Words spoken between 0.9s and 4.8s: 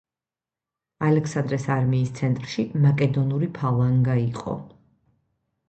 ალექსანდრეს არმიის ცენტრში მაკედონური ფალანგა იყო.